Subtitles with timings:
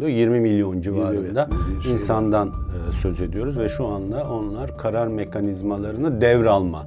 [0.00, 1.48] 20 milyon civarında
[1.78, 6.86] bir şey insandan e, söz ediyoruz ve şu anda onlar karar mekanizmalarını devralma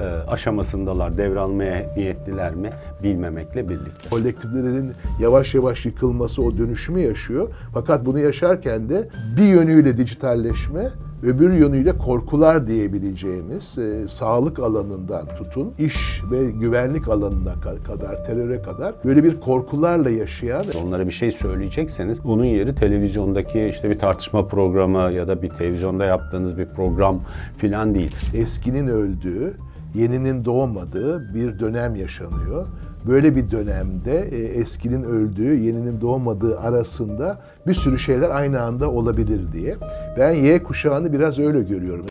[0.00, 1.18] e, aşamasındalar.
[1.18, 2.70] Devralmaya niyetliler mi
[3.02, 4.08] bilmemekle birlikte.
[4.10, 7.48] kolektiflerin yavaş yavaş yıkılması o dönüşümü yaşıyor.
[7.72, 10.90] Fakat bunu yaşarken de bir yönüyle dijitalleşme,
[11.24, 18.62] öbür yönüyle korkular diyebileceğimiz e, sağlık alanından tutun iş ve güvenlik alanına ka- kadar, teröre
[18.62, 24.46] kadar böyle bir korkularla yaşayan Onlara bir şey söyleyecekseniz onun yeri televizyondaki işte bir tartışma
[24.46, 27.20] programı ya da bir televizyonda yaptığınız bir program
[27.56, 28.16] filan değil.
[28.34, 29.54] eskinin öldüğü,
[29.94, 32.66] yeninin doğmadığı bir dönem yaşanıyor.
[33.06, 39.52] Böyle bir dönemde e, eskinin öldüğü, yeninin doğmadığı arasında bir sürü şeyler aynı anda olabilir
[39.52, 39.76] diye.
[40.18, 42.06] Ben Y kuşağını biraz öyle görüyorum.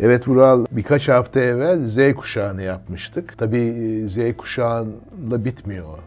[0.00, 3.38] Evet Vural, birkaç hafta evvel Z kuşağını yapmıştık.
[3.38, 5.98] Tabii e, Z kuşağıyla bitmiyor.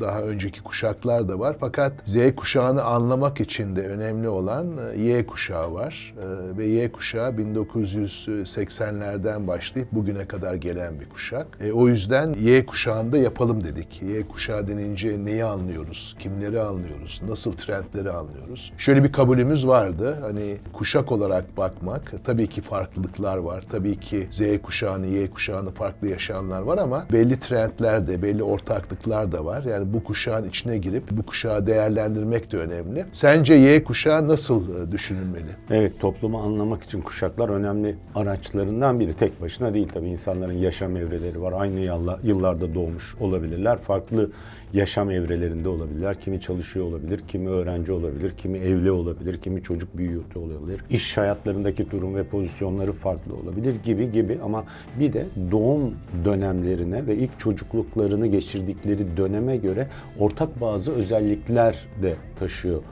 [0.00, 1.56] Daha önceki kuşaklar da var.
[1.60, 6.14] Fakat Z kuşağını anlamak için de önemli olan e, Y kuşağı var.
[6.22, 11.46] E, Ve Y kuşağı 1980'lerden başlayıp bugüne kadar gelen bir kuşak.
[11.60, 14.02] E, O yüzden Y kuşağında yapalım dedik.
[14.02, 16.16] Y kuşağı denince neyi anlıyoruz?
[16.18, 17.20] Kimleri anlıyoruz?
[17.28, 18.72] Nasıl trendleri anlıyoruz?
[18.78, 20.18] Şöyle bir kabulümüz vardı.
[20.20, 23.64] Hani kuşak olarak bakmak, tabii ki farklılıklar var.
[23.72, 29.32] Tabii ki Z kuşağını, Y kuşağını farklı yaşayanlar var ama belli trendler de, belli ortaklıklar
[29.32, 29.64] da var.
[29.68, 33.04] Yani bu kuşağın içine girip bu kuşağı değerlendirmek de önemli.
[33.12, 35.44] Sence Y kuşağı nasıl e, düşünülmeli?
[35.70, 39.14] Evet toplumu anlamak için kuşaklar önemli araçlarından biri.
[39.14, 41.52] Tek başına değil tabii insanların yaşam evreleri var.
[41.56, 41.80] Aynı
[42.22, 43.78] yıllarda doğmuş olabilirler.
[43.78, 44.30] Farklı
[44.72, 46.20] yaşam evrelerinde olabilirler.
[46.20, 50.84] Kimi çalışıyor olabilir, kimi öğrenci olabilir, kimi evli olabilir, kimi çocuk büyüyor olabilir.
[50.90, 54.64] İş hayatlarındaki durum ve pozisyonları farklı olabilir gibi gibi ama
[55.00, 59.86] bir de doğum dönemlerine ve ilk çocukluklarını geçirdikleri döneme göre
[60.18, 62.82] ortak bazı özellikler de taşıyor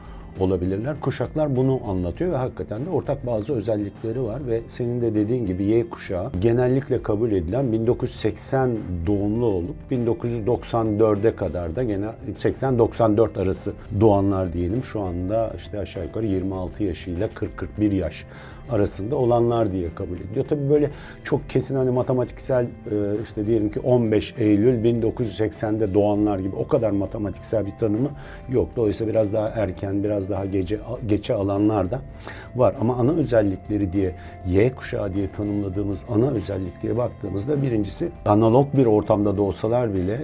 [0.41, 1.01] olabilirler.
[1.01, 5.65] Kuşaklar bunu anlatıyor ve hakikaten de ortak bazı özellikleri var ve senin de dediğin gibi
[5.65, 8.71] Y kuşağı genellikle kabul edilen 1980
[9.07, 12.07] doğumlu olup 1994'e kadar da gene
[12.43, 14.85] 80-94 arası doğanlar diyelim.
[14.85, 17.29] Şu anda işte aşağı yukarı 26 yaşıyla
[17.79, 18.25] 40-41 yaş
[18.71, 20.47] arasında olanlar diye kabul ediliyor.
[20.49, 20.91] Tabii böyle
[21.25, 22.69] çok kesin hani matematiksel e,
[23.25, 28.11] işte diyelim ki 15 Eylül 1980'de doğanlar gibi o kadar matematiksel bir tanımı
[28.49, 28.69] yok.
[28.77, 32.01] Dolayısıyla biraz daha erken, biraz daha gece geçe alanlar da
[32.57, 32.75] var.
[32.81, 34.15] Ama ana özellikleri diye
[34.47, 40.19] Y kuşağı diye tanımladığımız ana özellik baktığımızda birincisi analog bir ortamda da olsalar bile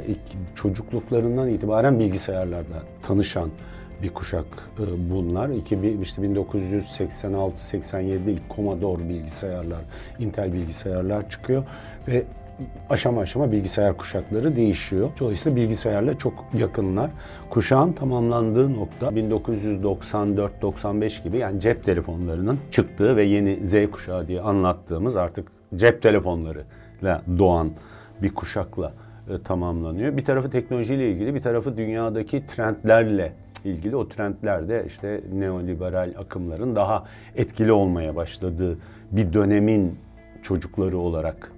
[0.55, 3.51] çocukluklarından itibaren bilgisayarlarla tanışan
[4.03, 4.47] bir kuşak
[4.79, 5.49] e, bunlar.
[5.49, 9.81] 2000, işte 1986-87'de ilk Commodore bilgisayarlar,
[10.19, 11.65] Intel bilgisayarlar çıkıyor
[12.09, 12.25] ve
[12.91, 15.11] aşama aşama bilgisayar kuşakları değişiyor.
[15.21, 17.11] Dolayısıyla bilgisayarla çok yakınlar.
[17.51, 25.17] Kuşağın tamamlandığı nokta 1994-95 gibi yani cep telefonlarının çıktığı ve yeni Z kuşağı diye anlattığımız
[25.17, 27.71] artık cep telefonlarıyla doğan
[28.23, 28.93] bir kuşakla
[29.31, 30.17] e, tamamlanıyor.
[30.17, 33.33] Bir tarafı teknolojiyle ilgili, bir tarafı dünyadaki trendlerle
[33.65, 33.97] ilgili.
[33.97, 37.05] O trendlerde işte neoliberal akımların daha
[37.37, 38.79] etkili olmaya başladığı
[39.13, 39.99] bir dönemin
[40.43, 41.53] çocukları olarak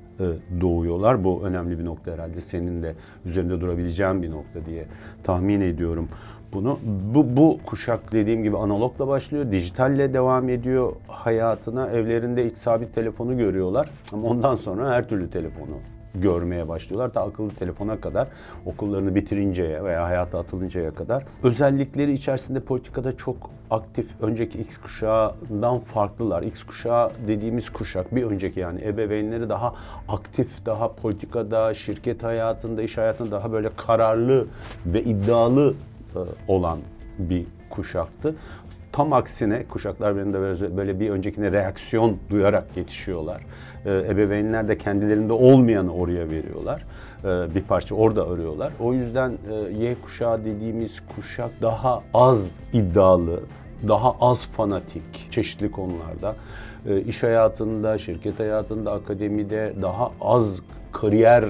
[0.61, 1.25] doğuyorlar.
[1.25, 2.41] Bu önemli bir nokta herhalde.
[2.41, 2.95] Senin de
[3.25, 4.85] üzerinde durabileceğin bir nokta diye
[5.25, 6.09] tahmin ediyorum
[6.53, 6.79] bunu.
[7.15, 11.91] Bu, bu kuşak dediğim gibi analogla başlıyor, dijitalle devam ediyor hayatına.
[11.91, 15.75] Evlerinde ilk sabit telefonu görüyorlar ama ondan sonra her türlü telefonu
[16.15, 17.13] görmeye başlıyorlar.
[17.13, 18.29] Ta akıllı telefona kadar
[18.67, 21.25] okullarını bitirinceye veya hayata atılıncaya kadar.
[21.43, 24.21] Özellikleri içerisinde politikada çok aktif.
[24.21, 26.43] Önceki X kuşağından farklılar.
[26.43, 29.75] X kuşağı dediğimiz kuşak bir önceki yani ebeveynleri daha
[30.09, 34.47] aktif, daha politikada, şirket hayatında, iş hayatında daha böyle kararlı
[34.87, 35.75] ve iddialı
[36.15, 36.79] e, olan
[37.19, 38.35] bir kuşaktı.
[38.95, 40.41] Tam aksine kuşaklar birinde
[40.77, 43.43] böyle- bir öncekine reaksiyon duyarak yetişiyorlar.
[43.87, 46.85] Ee, ebeveynler de kendilerinde olmayanı oraya veriyorlar.
[47.25, 48.73] Ee, bir parça orada arıyorlar.
[48.81, 53.41] O yüzden e, Y kuşağı dediğimiz kuşak daha az iddialı,
[53.89, 56.37] daha az fanatik çeşitli konularda.
[56.87, 60.61] Ee, iş hayatında, şirket hayatında, akademide daha az
[60.93, 61.45] kariyer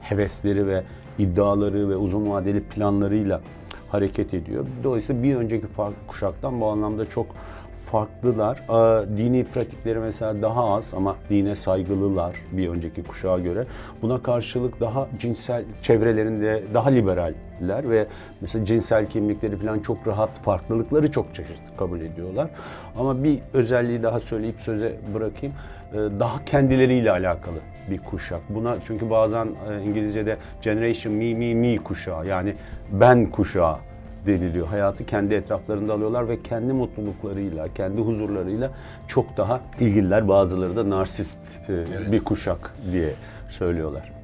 [0.00, 0.82] hevesleri ve
[1.18, 3.40] iddiaları ve uzun vadeli planlarıyla
[3.90, 4.66] hareket ediyor.
[4.84, 5.66] Dolayısıyla bir önceki
[6.08, 7.26] kuşaktan bu anlamda çok
[7.84, 8.62] farklılar.
[8.68, 13.66] Aa, Dini pratikleri mesela daha az ama dine saygılılar bir önceki kuşağa göre.
[14.02, 18.06] Buna karşılık daha cinsel çevrelerinde daha liberaller ve
[18.40, 22.50] mesela cinsel kimlikleri falan çok rahat, farklılıkları çok çeşitli kabul ediyorlar.
[22.98, 25.54] Ama bir özelliği daha söyleyip söze bırakayım.
[25.92, 27.56] Ee, Daha kendileriyle alakalı
[27.90, 28.40] bir kuşak.
[28.48, 32.54] Buna çünkü bazen e, İngilizce'de generation me me me kuşağı yani
[32.92, 33.76] ben kuşağı
[34.26, 34.66] deniliyor.
[34.66, 38.70] Hayatı kendi etraflarında alıyorlar ve kendi mutluluklarıyla, kendi huzurlarıyla
[39.08, 40.28] çok daha ilgililer.
[40.28, 43.14] Bazıları da narsist e, bir kuşak diye
[43.48, 44.19] söylüyorlar.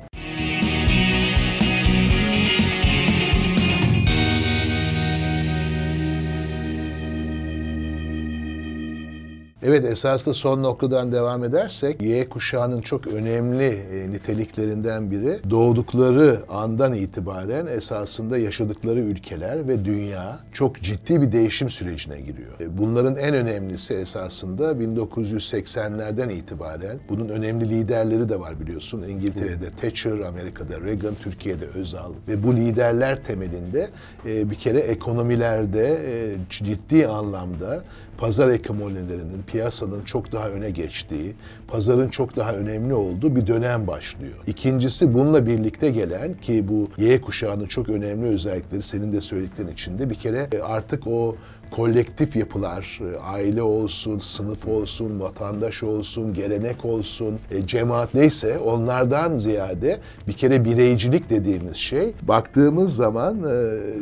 [9.62, 16.94] Evet esasında son noktadan devam edersek Y kuşağının çok önemli e, niteliklerinden biri doğdukları andan
[16.94, 22.60] itibaren esasında yaşadıkları ülkeler ve dünya çok ciddi bir değişim sürecine giriyor.
[22.60, 29.02] E, bunların en önemlisi esasında 1980'lerden itibaren bunun önemli liderleri de var biliyorsun.
[29.02, 33.88] İngiltere'de Thatcher, Amerika'da Reagan, Türkiye'de Özal ve bu liderler temelinde
[34.26, 35.98] e, bir kere ekonomilerde
[36.50, 37.82] ciddi anlamda
[38.18, 41.34] pazar ekonomilerinin, piyasanın çok daha öne geçtiği,
[41.68, 44.36] pazarın çok daha önemli olduğu bir dönem başlıyor.
[44.46, 50.10] İkincisi bununla birlikte gelen ki bu Y kuşağının çok önemli özellikleri senin de söylediklerin içinde
[50.10, 51.36] bir kere e, artık o
[51.70, 59.36] kolektif yapılar, e, aile olsun, sınıf olsun, vatandaş olsun, gelenek olsun, e, cemaat neyse onlardan
[59.36, 59.98] ziyade
[60.28, 63.36] bir kere bireycilik dediğimiz şey baktığımız zaman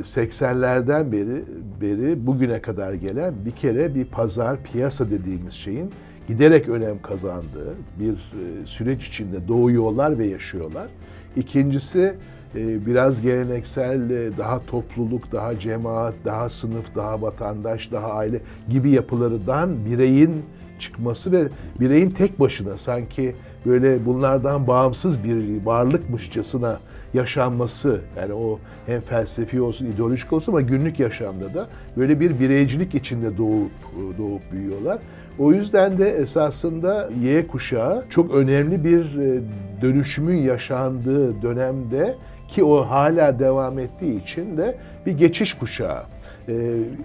[0.05, 1.45] 80'lerden beri
[1.81, 5.91] beri bugüne kadar gelen bir kere bir pazar, piyasa dediğimiz şeyin
[6.29, 10.89] giderek önem kazandığı bir e, süreç içinde doğuyorlar ve yaşıyorlar.
[11.37, 18.41] İkincisi e, biraz geleneksel, e, daha topluluk, daha cemaat, daha sınıf, daha vatandaş, daha aile
[18.69, 20.43] gibi yapılardan bireyin
[20.79, 21.43] çıkması ve
[21.81, 23.35] bireyin tek başına sanki
[23.67, 26.81] böyle bunlardan bağımsız bir varlıkmışçasına
[27.15, 32.95] yaşanması yani o hem felsefi olsun, ideolojik olsun ama günlük yaşamda da böyle bir bireycilik
[32.95, 33.71] içinde doğup
[34.19, 34.99] doğup büyüyorlar.
[35.39, 39.41] O yüzden de esasında Y kuşağı çok önemli bir e,
[39.83, 42.15] dönüşümün yaşandığı dönemde
[42.55, 44.75] ki o hala devam ettiği için de
[45.07, 46.03] bir geçiş kuşağı.
[46.49, 46.53] Ee,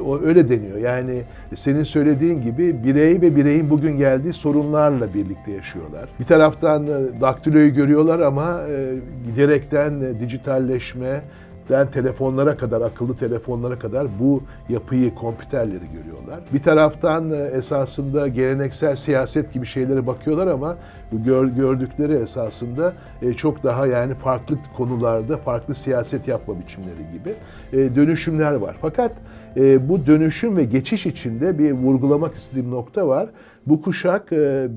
[0.06, 0.78] o öyle deniyor.
[0.78, 1.22] Yani
[1.56, 6.10] senin söylediğin gibi birey ve bireyin bugün geldiği sorunlarla birlikte yaşıyorlar.
[6.20, 11.22] Bir taraftan e, daktiloyu görüyorlar ama e, giderekten e, dijitalleşme,
[11.70, 16.40] den telefonlara kadar, akıllı telefonlara kadar bu yapıyı, kompüterleri görüyorlar.
[16.54, 20.78] Bir taraftan e, esasında geleneksel siyaset gibi şeylere bakıyorlar ama
[21.56, 27.34] gördükleri esasında e, çok daha yani farklı konularda farklı siyaset yapma biçimleri gibi
[27.74, 28.78] e, dönüşümler var.
[28.82, 29.12] Fakat
[29.80, 33.30] bu dönüşüm ve geçiş içinde bir vurgulamak istediğim nokta var.
[33.68, 34.32] Bu kuşak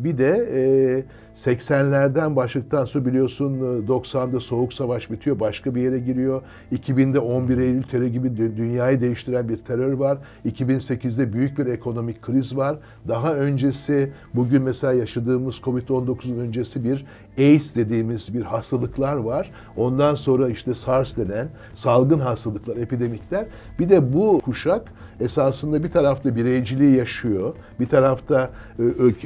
[0.04, 3.52] bir de 80'lerden başladıktan sonra biliyorsun
[3.88, 6.42] 90'da Soğuk Savaş bitiyor, başka bir yere giriyor.
[6.72, 10.18] 2000'de 11 Eylül terör gibi dünyayı değiştiren bir terör var.
[10.44, 12.78] 2008'de büyük bir ekonomik kriz var.
[13.08, 17.06] Daha öncesi bugün mesela yaşadığımız Covid-19'un öncesi bir
[17.38, 19.50] AIDS dediğimiz bir hastalıklar var.
[19.76, 23.46] Ondan sonra işte SARS denen salgın hastalıklar, epidemikler.
[23.78, 28.50] Bir de bu kuşak esasında bir tarafta bireyciliği yaşıyor, bir tarafta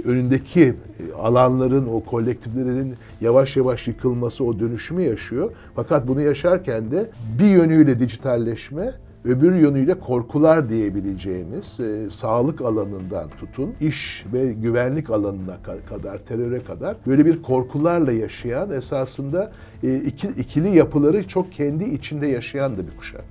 [0.04, 0.74] önündeki
[1.18, 5.50] alanların, o kolektiflerin yavaş yavaş yıkılması, o dönüşümü yaşıyor.
[5.74, 8.92] Fakat bunu yaşarken de bir yönüyle dijitalleşme,
[9.26, 15.58] öbür yönüyle korkular diyebileceğimiz e, sağlık alanından tutun iş ve güvenlik alanına
[15.88, 19.52] kadar teröre kadar böyle bir korkularla yaşayan esasında
[19.82, 23.24] e, iki, ikili yapıları çok kendi içinde yaşayan da bir kuşak.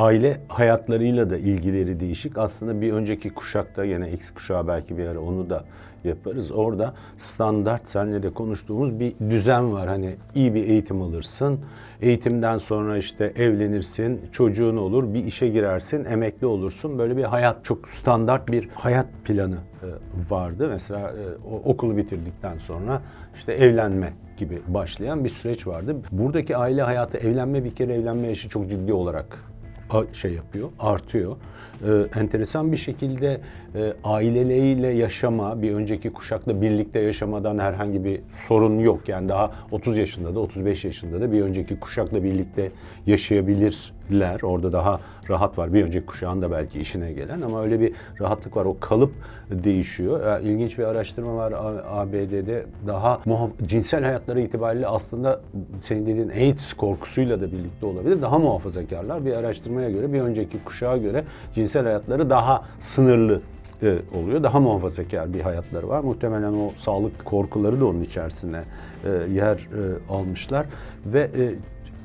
[0.00, 2.38] aile hayatlarıyla da ilgileri değişik.
[2.38, 5.64] Aslında bir önceki kuşakta yine X kuşağı belki bir ara onu da
[6.04, 6.50] yaparız.
[6.50, 9.88] Orada standart senle de konuştuğumuz bir düzen var.
[9.88, 11.60] Hani iyi bir eğitim alırsın.
[12.00, 16.98] Eğitimden sonra işte evlenirsin, çocuğun olur, bir işe girersin, emekli olursun.
[16.98, 19.86] Böyle bir hayat çok standart bir hayat planı e,
[20.30, 20.68] vardı.
[20.68, 21.24] Mesela e,
[21.64, 23.02] okulu bitirdikten sonra
[23.34, 25.96] işte evlenme gibi başlayan bir süreç vardı.
[26.12, 29.38] Buradaki aile hayatı evlenme bir kere evlenme yaşı çok ciddi olarak
[30.12, 31.36] şey yapıyor, artıyor.
[31.84, 33.40] Ee, enteresan bir şekilde
[33.74, 39.08] e, aileleriyle yaşama, bir önceki kuşakla birlikte yaşamadan herhangi bir sorun yok.
[39.08, 42.70] Yani daha 30 yaşında da 35 yaşında da bir önceki kuşakla birlikte
[43.06, 44.40] yaşayabilirler.
[44.42, 45.72] Orada daha rahat var.
[45.72, 48.64] Bir önceki kuşağın da belki işine gelen ama öyle bir rahatlık var.
[48.64, 49.12] O kalıp
[49.50, 50.40] değişiyor.
[50.40, 51.54] İlginç bir araştırma var
[51.88, 52.66] ABD'de.
[52.86, 53.20] Daha
[53.66, 55.40] cinsel hayatları itibariyle aslında
[55.82, 58.22] senin dediğin AIDS korkusuyla da birlikte olabilir.
[58.22, 59.26] Daha muhafazakarlar.
[59.26, 63.40] Bir araştırmaya göre bir önceki kuşağa göre cinsel hayatları daha sınırlı
[63.82, 64.42] e, oluyor.
[64.42, 66.00] Daha muhafazakar bir hayatları var.
[66.00, 68.62] Muhtemelen o sağlık korkuları da onun içerisine
[69.04, 70.66] e, yer e, almışlar
[71.06, 71.30] ve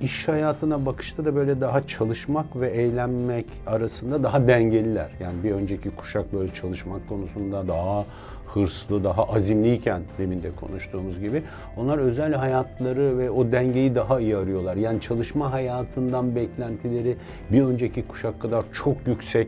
[0.01, 5.09] iş hayatına bakışta da böyle daha çalışmak ve eğlenmek arasında daha dengeliler.
[5.19, 8.05] Yani bir önceki kuşak böyle çalışmak konusunda daha
[8.47, 11.43] hırslı, daha azimliyken demin de konuştuğumuz gibi
[11.77, 14.75] onlar özel hayatları ve o dengeyi daha iyi arıyorlar.
[14.75, 17.15] Yani çalışma hayatından beklentileri
[17.51, 19.47] bir önceki kuşak kadar çok yüksek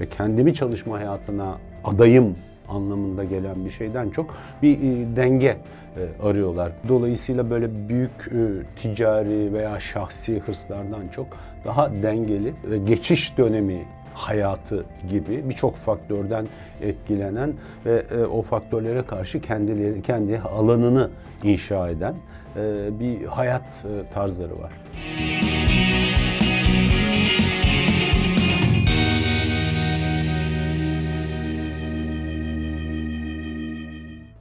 [0.00, 2.36] ve kendimi çalışma hayatına adayım
[2.68, 5.56] anlamında gelen bir şeyden çok bir e, denge
[5.96, 6.72] e, arıyorlar.
[6.88, 8.36] Dolayısıyla böyle büyük e,
[8.76, 11.26] ticari veya şahsi hırslardan çok
[11.64, 16.46] daha dengeli geçiş dönemi hayatı gibi birçok faktörden
[16.80, 17.54] etkilenen
[17.86, 21.10] ve e, o faktörlere karşı kendileri kendi alanını
[21.42, 22.14] inşa eden
[22.56, 24.72] e, bir hayat e, tarzları var.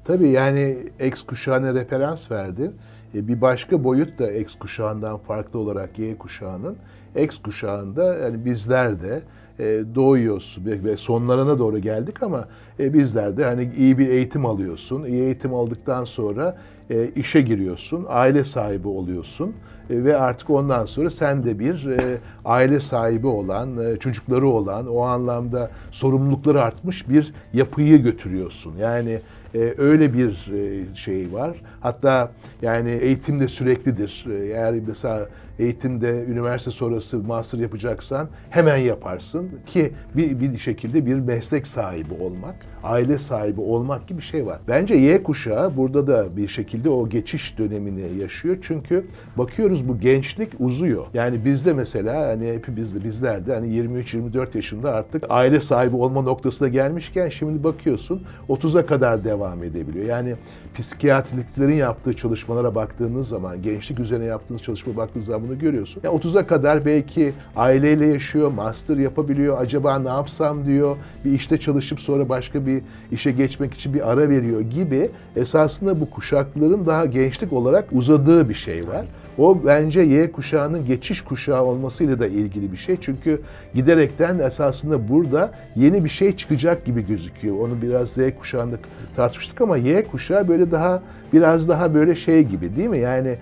[0.05, 2.75] Tabii yani X kuşağına referans verdin.
[3.15, 6.77] E, bir başka boyut da X kuşağından farklı olarak Y kuşağının.
[7.15, 9.21] X kuşağında yani bizler de
[9.61, 12.47] e, doğuyoruz ve sonlarına doğru geldik ama
[12.79, 15.03] e, bizler de hani iyi bir eğitim alıyorsun.
[15.03, 16.57] İyi eğitim aldıktan sonra
[16.89, 19.53] e, işe giriyorsun, aile sahibi oluyorsun
[19.91, 25.01] ve artık ondan sonra sen de bir e, aile sahibi olan, e, çocukları olan, o
[25.01, 28.75] anlamda sorumlulukları artmış bir yapıyı götürüyorsun.
[28.79, 29.19] Yani
[29.55, 31.61] e, öyle bir e, şey var.
[31.81, 32.31] Hatta
[32.61, 34.25] yani eğitim de süreklidir.
[34.31, 35.27] E, eğer mesela
[35.59, 42.55] eğitimde üniversite sonrası master yapacaksan hemen yaparsın ki bir, bir şekilde bir meslek sahibi olmak,
[42.83, 44.59] aile sahibi olmak gibi bir şey var.
[44.67, 48.57] Bence Y kuşağı burada da bir şekilde o geçiş dönemini yaşıyor.
[48.61, 49.05] Çünkü
[49.37, 51.05] bakıyoruz bu gençlik uzuyor.
[51.13, 57.29] Yani bizde mesela hani hepimizde bizlerde hani 23-24 yaşında artık aile sahibi olma noktasına gelmişken
[57.29, 60.05] şimdi bakıyorsun 30'a kadar devam edebiliyor.
[60.05, 60.35] Yani
[60.75, 66.01] psikiyatriklerin yaptığı çalışmalara baktığınız zaman, gençlik üzerine yaptığınız çalışma baktığınız zaman bunu görüyorsun.
[66.03, 69.61] Yani 30'a kadar belki aileyle yaşıyor, master yapabiliyor.
[69.61, 70.97] Acaba ne yapsam diyor.
[71.25, 76.09] Bir işte çalışıp sonra başka bir işe geçmek için bir ara veriyor gibi esasında bu
[76.09, 79.05] kuşakların daha gençlik olarak uzadığı bir şey var.
[79.41, 82.97] O bence Y kuşağının geçiş kuşağı olmasıyla da ilgili bir şey.
[83.01, 83.41] Çünkü
[83.73, 87.55] giderekten esasında burada yeni bir şey çıkacak gibi gözüküyor.
[87.59, 88.75] Onu biraz Z kuşağında
[89.15, 91.01] tartıştık ama Y kuşağı böyle daha
[91.33, 92.97] biraz daha böyle şey gibi değil mi?
[92.97, 93.37] Yani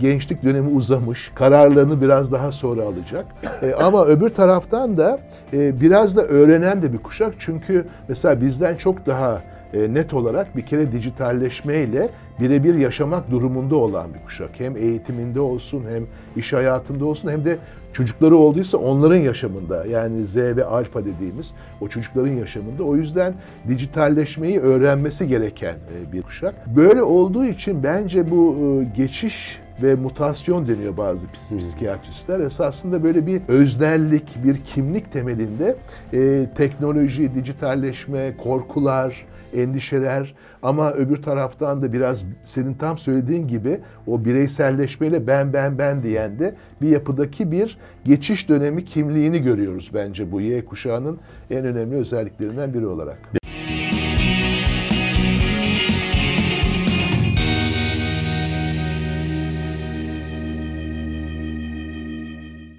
[0.00, 3.26] gençlik dönemi uzamış, kararlarını biraz daha sonra alacak.
[3.62, 5.20] E, ama öbür taraftan da
[5.52, 7.34] e, biraz da öğrenen de bir kuşak.
[7.38, 9.42] Çünkü mesela bizden çok daha
[9.74, 12.08] e, net olarak bir kere dijitalleşmeyle
[12.40, 14.50] birebir yaşamak durumunda olan bir kuşak.
[14.60, 17.58] Hem eğitiminde olsun hem iş hayatında olsun hem de
[17.92, 22.82] çocukları olduysa onların yaşamında yani Z ve alfa dediğimiz o çocukların yaşamında.
[22.82, 23.34] O yüzden
[23.68, 26.76] dijitalleşmeyi öğrenmesi gereken e, bir kuşak.
[26.76, 32.40] Böyle olduğu için bence bu e, geçiş ve mutasyon deniyor bazı psikiyatristler.
[32.40, 35.76] Esasında böyle bir öznellik, bir kimlik temelinde
[36.12, 44.24] e, teknoloji, dijitalleşme, korkular, endişeler ama öbür taraftan da biraz senin tam söylediğin gibi o
[44.24, 50.40] bireyselleşmeyle ben ben ben diyen de bir yapıdaki bir geçiş dönemi kimliğini görüyoruz bence bu
[50.40, 51.18] Y kuşağının
[51.50, 53.43] en önemli özelliklerinden biri olarak.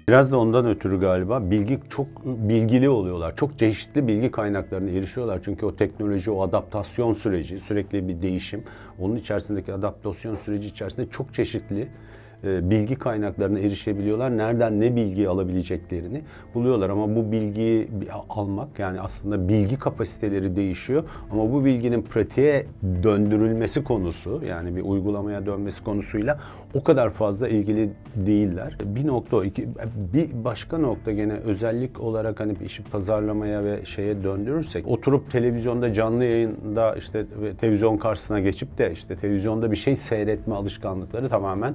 [0.08, 3.36] Biraz da ondan ötürü galiba bilgi çok bilgili oluyorlar.
[3.36, 5.40] Çok çeşitli bilgi kaynaklarına erişiyorlar.
[5.44, 8.64] Çünkü o teknoloji, o adaptasyon süreci, sürekli bir değişim.
[8.98, 11.88] Onun içerisindeki adaptasyon süreci içerisinde çok çeşitli
[12.44, 14.36] bilgi kaynaklarına erişebiliyorlar.
[14.36, 16.22] Nereden ne bilgi alabileceklerini
[16.54, 17.88] buluyorlar ama bu bilgiyi
[18.28, 22.66] almak yani aslında bilgi kapasiteleri değişiyor ama bu bilginin pratiğe
[23.02, 26.38] döndürülmesi konusu yani bir uygulamaya dönmesi konusuyla
[26.74, 28.78] o kadar fazla ilgili değiller.
[28.84, 29.68] Bir nokta iki
[30.14, 36.24] bir başka nokta gene özellik olarak hani işi pazarlamaya ve şeye döndürürsek oturup televizyonda canlı
[36.24, 37.26] yayında işte
[37.60, 41.74] televizyon karşısına geçip de işte televizyonda bir şey seyretme alışkanlıkları tamamen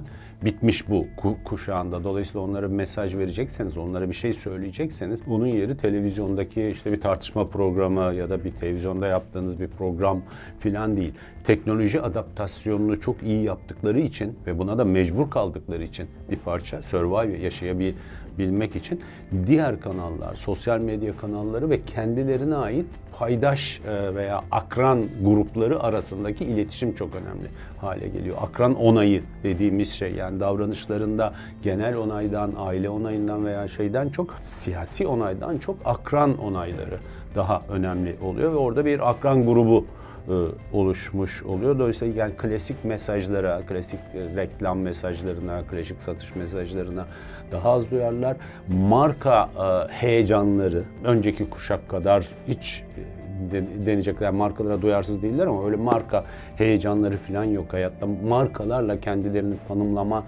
[0.52, 1.06] bitmiş bu
[1.44, 2.04] kuşağında.
[2.04, 7.48] Dolayısıyla onlara bir mesaj verecekseniz, onlara bir şey söyleyecekseniz onun yeri televizyondaki işte bir tartışma
[7.48, 10.22] programı ya da bir televizyonda yaptığınız bir program
[10.58, 11.12] filan değil.
[11.44, 17.38] Teknoloji adaptasyonunu çok iyi yaptıkları için ve buna da mecbur kaldıkları için bir parça survive
[17.38, 17.94] yaşayabilmek
[18.38, 19.00] bilmek için
[19.46, 22.86] diğer kanallar, sosyal medya kanalları ve kendilerine ait
[23.18, 27.48] paydaş e, veya akran grupları arasındaki iletişim çok önemli
[27.80, 28.36] hale geliyor.
[28.40, 31.32] Akran onayı dediğimiz şey yani davranışlarında
[31.62, 36.98] genel onaydan, aile onayından veya şeyden çok siyasi onaydan çok akran onayları
[37.34, 39.84] daha önemli oluyor ve orada bir akran grubu
[40.28, 40.32] e,
[40.72, 41.78] oluşmuş oluyor.
[41.78, 47.06] Dolayısıyla yani klasik mesajlara, klasik e, reklam mesajlarına, klasik satış mesajlarına
[47.52, 48.36] daha az duyarlar.
[48.68, 52.82] Marka e, heyecanları önceki kuşak kadar hiç
[53.86, 56.24] denecekler markalara duyarsız değiller ama öyle marka
[56.56, 58.06] heyecanları falan yok hayatta.
[58.28, 60.24] Markalarla kendilerini tanımlama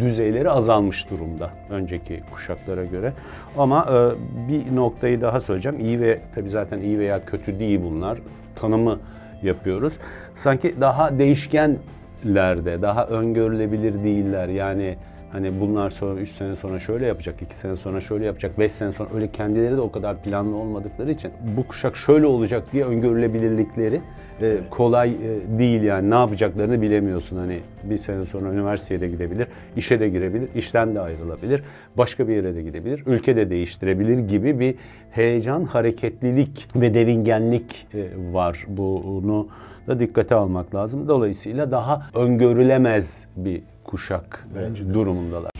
[0.00, 3.12] düzeyleri azalmış durumda önceki kuşaklara göre.
[3.58, 5.80] Ama e, bir noktayı daha söyleyeceğim.
[5.80, 8.18] İyi ve tabii zaten iyi veya kötü değil bunlar.
[8.56, 8.98] Tanımı
[9.42, 9.98] yapıyoruz.
[10.34, 14.48] Sanki daha değişkenlerde, daha öngörülebilir değiller.
[14.48, 14.96] Yani
[15.32, 18.92] hani bunlar sonra 3 sene sonra şöyle yapacak, 2 sene sonra şöyle yapacak, 5 sene
[18.92, 24.00] sonra öyle kendileri de o kadar planlı olmadıkları için bu kuşak şöyle olacak diye öngörülebilirlikleri
[24.42, 29.46] e, kolay e, değil yani ne yapacaklarını bilemiyorsun hani bir sene sonra üniversiteye de gidebilir,
[29.76, 31.62] işe de girebilir, işten de ayrılabilir,
[31.96, 34.74] başka bir yere de gidebilir, ülke de değiştirebilir gibi bir
[35.10, 38.64] heyecan, hareketlilik ve devingenlik e, var.
[38.68, 39.48] Bunu
[39.88, 41.08] da dikkate almak lazım.
[41.08, 45.50] Dolayısıyla daha öngörülemez bir kuşak Bence durumundalar.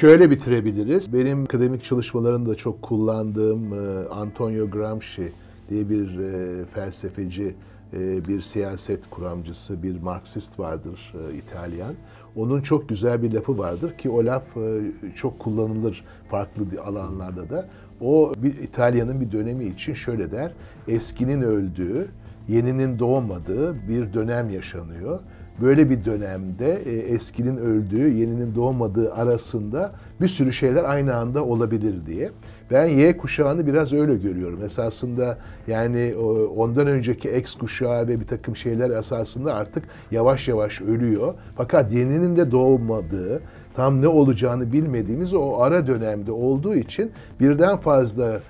[0.00, 1.12] Şöyle bitirebiliriz.
[1.12, 5.32] Benim akademik çalışmalarımda çok kullandığım e, Antonio Gramsci
[5.70, 7.54] diye bir e, felsefeci,
[8.28, 11.94] bir siyaset kuramcısı, bir Marksist vardır e, İtalyan.
[12.36, 14.80] Onun çok güzel bir lafı vardır ki o laf e,
[15.14, 17.68] çok kullanılır farklı alanlarda da.
[18.00, 20.52] O bir İtalya'nın bir dönemi için şöyle der.
[20.88, 22.08] Eskinin öldüğü,
[22.48, 25.20] yeninin doğmadığı bir dönem yaşanıyor.
[25.60, 31.94] Böyle bir dönemde e, eskinin öldüğü, yeninin doğmadığı arasında bir sürü şeyler aynı anda olabilir
[32.06, 32.30] diye.
[32.70, 34.64] Ben Y kuşağını biraz öyle görüyorum.
[34.64, 36.14] Esasında yani
[36.56, 41.34] ondan önceki X kuşağı ve bir takım şeyler esasında artık yavaş yavaş ölüyor.
[41.56, 43.42] Fakat yeninin de doğmadığı,
[43.74, 47.10] tam ne olacağını bilmediğimiz o ara dönemde olduğu için
[47.40, 48.40] birden fazla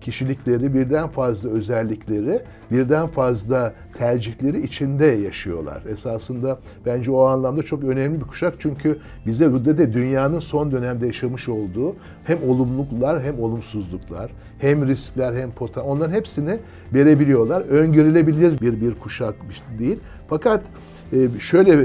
[0.00, 2.40] kişilikleri, birden fazla özellikleri,
[2.70, 5.82] birden fazla tercihleri içinde yaşıyorlar.
[5.88, 11.48] Esasında bence o anlamda çok önemli bir kuşak çünkü bize de dünyanın son dönemde yaşamış
[11.48, 11.96] olduğu
[12.28, 16.58] hem olumluluklar hem olumsuzluklar, hem riskler hem potansiyel onların hepsini
[16.94, 17.60] verebiliyorlar.
[17.60, 19.34] Öngörülebilir bir bir kuşak
[19.78, 19.98] değil.
[20.28, 20.62] Fakat
[21.12, 21.78] e, şöyle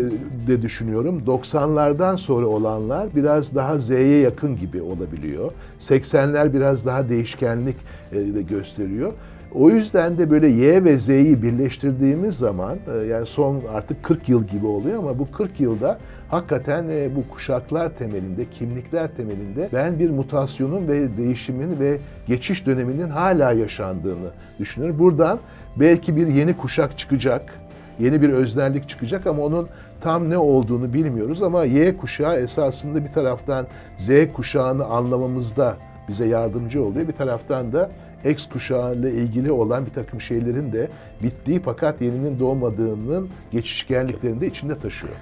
[0.47, 1.23] de düşünüyorum.
[1.27, 5.51] 90'lardan sonra olanlar biraz daha Z'ye yakın gibi olabiliyor.
[5.81, 7.75] 80'ler biraz daha değişkenlik
[8.11, 9.13] e, de gösteriyor.
[9.55, 14.43] O yüzden de böyle Y ve Z'yi birleştirdiğimiz zaman e, yani son artık 40 yıl
[14.43, 20.09] gibi oluyor ama bu 40 yılda hakikaten e, bu kuşaklar temelinde, kimlikler temelinde ben bir
[20.09, 24.99] mutasyonun ve değişimin ve geçiş döneminin hala yaşandığını düşünüyorum.
[24.99, 25.39] Buradan
[25.75, 27.53] belki bir yeni kuşak çıkacak
[27.99, 29.67] yeni bir öznellik çıkacak ama onun
[30.01, 36.83] tam ne olduğunu bilmiyoruz ama Y kuşağı esasında bir taraftan Z kuşağını anlamamızda bize yardımcı
[36.83, 37.07] oluyor.
[37.07, 37.91] Bir taraftan da
[38.25, 40.87] X kuşağı ile ilgili olan bir takım şeylerin de
[41.23, 45.13] bittiği fakat yeninin doğmadığının geçişkenliklerini de içinde taşıyor.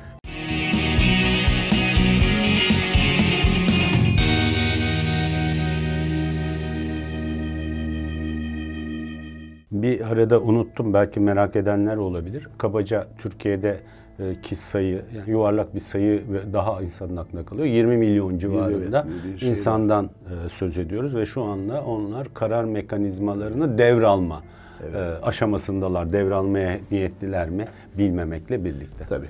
[9.72, 12.50] Bir arada unuttum belki merak edenler olabilir.
[12.58, 13.80] Kabaca Türkiye'de
[14.44, 17.68] ki sayı yani yuvarlak bir sayı ve daha insanın aklına kalıyor.
[17.68, 23.78] 20 milyon civarında evet, şey insandan e, söz ediyoruz ve şu anda onlar karar mekanizmalarını
[23.78, 24.44] devralma
[24.94, 26.14] e, aşamasındalar.
[26.14, 29.06] Devralmaya niyetliler mi bilmemekle birlikte.
[29.10, 29.30] Tabii.